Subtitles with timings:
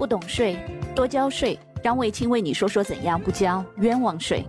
[0.00, 0.56] 不懂税，
[0.96, 1.58] 多交税。
[1.84, 4.42] 张卫青为你说说怎样不交冤枉税。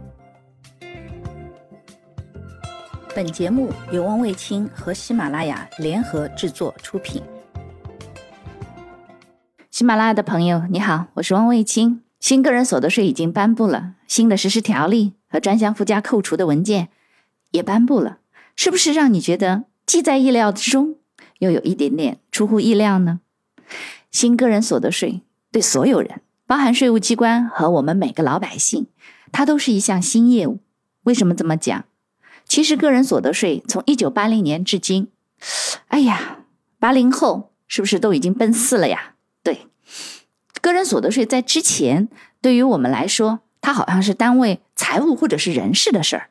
[3.13, 7.21] 本节目由汪卫青和喜马拉雅联合制作出品。
[9.69, 12.01] 喜马拉雅的朋友，你好，我是汪卫青。
[12.21, 16.87] 新个人所得税已经颁布了，新的实施条例和专项附加扣除的文件
[17.49, 18.19] 也颁布了，
[18.55, 20.95] 是不是让你觉得既在意料之中，
[21.39, 23.19] 又有一点点出乎意料呢？
[24.09, 28.87] 新个人所得税对所有人，包含税务机关和我们每个老百姓，
[29.31, 30.59] 它都是一项新业务。
[31.03, 31.85] 为什么这么讲？
[32.45, 35.09] 其实个人所得税从一九八零年至今，
[35.87, 36.39] 哎呀，
[36.79, 39.15] 八零后是不是都已经奔四了呀？
[39.43, 39.67] 对，
[40.61, 42.09] 个人所得税在之前
[42.41, 46.29] 对于我们来说，它好像是单位财务或者是人事的事儿。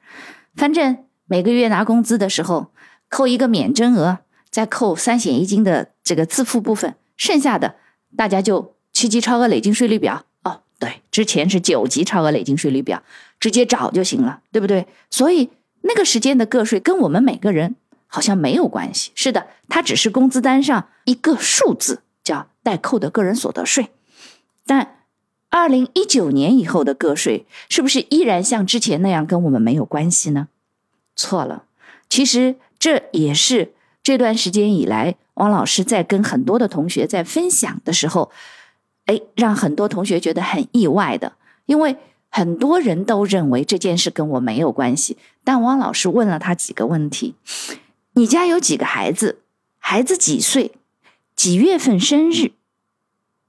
[0.54, 2.72] 反正每个月拿工资的时候，
[3.08, 4.18] 扣一个免征额，
[4.50, 6.96] 再扣三险一金的这个自付部分。
[7.16, 7.76] 剩下的
[8.16, 13.02] 大家就七级超额累进税率表哦，对，之前是九级超额累进税率表，
[13.38, 14.86] 直接找就行了，对不对？
[15.08, 15.48] 所以
[15.80, 19.10] 那个时间的个税跟我们每个人好像没有关系。
[19.14, 23.88] 是的，它只是工资单上一个数字，叫代扣的个人所得税。
[24.66, 24.98] 但
[25.48, 30.48] 二零一九年以后的个税是不是依然像之前那样跟我们没有关系呢？
[31.16, 31.64] 错了，
[32.10, 35.16] 其实这也是这段时间以来。
[35.34, 38.30] 王老师在跟很多的同学在分享的时候，
[39.10, 41.32] 哎，让很多同学觉得很意外的，
[41.66, 41.96] 因为
[42.28, 45.16] 很多人都认为这件事跟我没有关系。
[45.42, 47.34] 但汪老师问了他几个问题：
[48.12, 49.40] 你家有几个孩子？
[49.78, 50.70] 孩子几岁？
[51.34, 52.52] 几月份生日？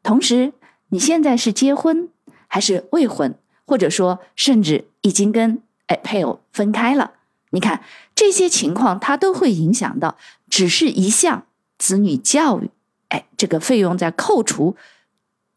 [0.02, 0.54] 同时，
[0.90, 2.10] 你现在是结婚
[2.48, 3.36] 还是未婚？
[3.68, 7.12] 或者说，甚至已经跟哎配偶分开了？
[7.52, 7.84] 你看
[8.16, 10.18] 这些情况，它都会影响到，
[10.50, 11.46] 只是一项。
[11.78, 12.70] 子女教育，
[13.10, 14.76] 哎，这个费用在扣除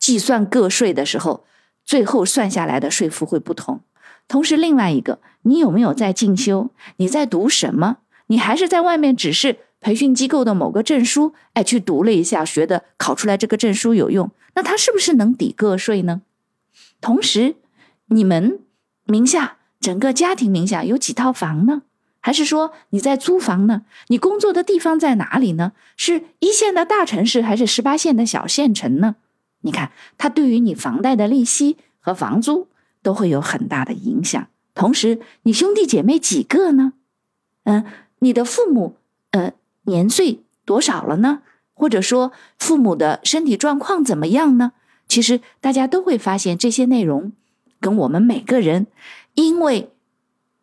[0.04, 1.46] 计算个税的时候，
[1.82, 3.80] 最后算下来的税负会不同。
[4.28, 6.68] 同时，另外一个，你有没有在进修？
[6.96, 7.96] 你在读什么？
[8.26, 11.32] 你还是在外面只是培训机构的某个证书？
[11.54, 16.20] 哎，去读了一下，学的考出来这个证书有用，那他是不是能抵个税呢？
[17.00, 17.54] 同时，
[18.08, 18.60] 你们
[19.06, 21.80] 名下整个家庭名下有几套房呢？
[22.20, 23.86] 还是说你在租房呢？
[24.08, 25.72] 你工作的地方在哪里呢？
[25.96, 29.16] 是一线的大城市还是十八线的小县城呢？
[29.64, 32.68] 你看，它对于你房贷的利息和房租
[33.02, 34.46] 都会有很大的影响。
[34.74, 36.92] 同时，你兄弟姐妹几个呢？
[37.64, 37.84] 嗯，
[38.18, 38.96] 你的父母
[39.32, 39.52] 呃
[39.84, 41.42] 年岁多少了呢？
[41.72, 44.72] 或者说父母的身体状况怎么样呢？
[45.08, 47.32] 其实大家都会发现这些内容
[47.80, 48.86] 跟我们每个人
[49.34, 49.90] 因为。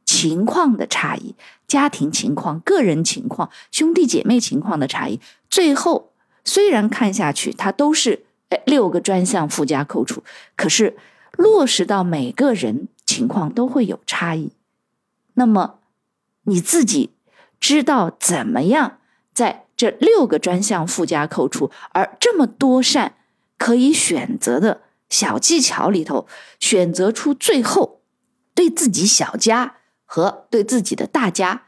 [0.04, 1.36] 情况的差异，
[1.68, 6.12] 家庭情况、个人情况、兄弟姐妹情况的差异，最后
[6.44, 8.26] 虽然看下去它都是
[8.66, 10.24] 六个专项附加扣除，
[10.56, 10.98] 可是
[11.38, 14.52] 落实到每个人情况都会有差异。
[15.34, 15.80] 那么
[16.44, 17.12] 你自己
[17.60, 19.00] 知道怎么样
[19.34, 23.16] 在这六个专项附加扣除而这么多扇
[23.58, 26.28] 可以选择的小技巧里头，
[26.60, 28.02] 选择出最后
[28.54, 29.76] 对自己小家。
[30.14, 31.64] 和对自己的大家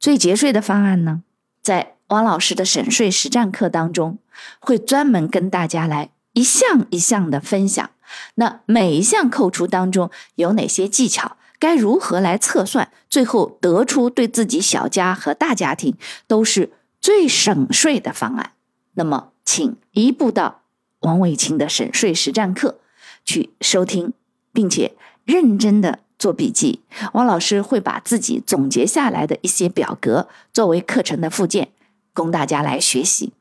[0.00, 1.22] 最节税的方案呢，
[1.62, 4.18] 在汪老师的省税实战课当中，
[4.58, 7.90] 会专门跟大家来一项一项的分享。
[8.34, 15.96] 那每一项扣除当中有哪些技巧，该如何来测算，最后得出对自己小家和大家庭
[16.26, 18.52] 都是最省税的方案。
[18.94, 20.62] 那么，请一步到
[21.00, 22.80] 王伟清的省税实战课
[23.24, 24.12] 去收听，
[24.52, 26.00] 并且认真的。
[26.20, 26.82] 做笔记，
[27.14, 31.72] 王老师会把自己总结下来的一些表格作为课程的附件，
[32.12, 33.32] 供大家来学习。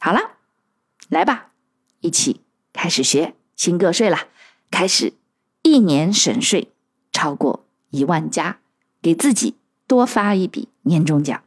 [0.00, 0.18] 好了，
[1.08, 1.52] 来吧，
[2.00, 2.40] 一起
[2.72, 4.28] 开始学新个税了。
[4.70, 5.12] 开始
[5.62, 6.72] 一年省税
[7.12, 8.58] 超过一万加，
[9.00, 9.54] 给自己
[9.86, 11.43] 多发一笔年终奖。